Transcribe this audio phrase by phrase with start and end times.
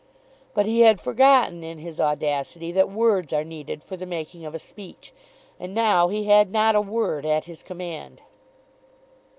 [0.55, 4.55] But he had forgotten in his audacity that words are needed for the making of
[4.55, 5.13] a speech,
[5.59, 8.19] and now he had not a word at his command.